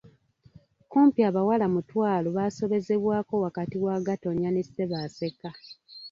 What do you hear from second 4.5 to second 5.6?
ne Ssebaaseka.